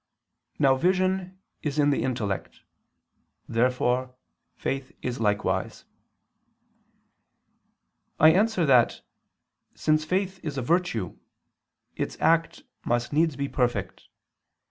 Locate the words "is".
1.61-1.77, 5.03-5.19, 10.43-10.57